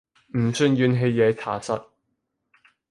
[0.35, 1.85] 唔算怨氣嘢查實